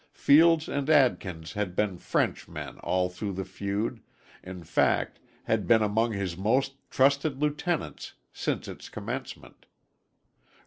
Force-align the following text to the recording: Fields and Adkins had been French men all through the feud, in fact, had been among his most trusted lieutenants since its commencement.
Fields 0.13 0.67
and 0.67 0.89
Adkins 0.89 1.53
had 1.53 1.75
been 1.75 1.99
French 1.99 2.47
men 2.47 2.79
all 2.79 3.07
through 3.07 3.33
the 3.33 3.45
feud, 3.45 4.01
in 4.43 4.63
fact, 4.63 5.19
had 5.43 5.67
been 5.67 5.83
among 5.83 6.11
his 6.13 6.35
most 6.35 6.73
trusted 6.89 7.39
lieutenants 7.39 8.13
since 8.33 8.67
its 8.67 8.89
commencement. 8.89 9.67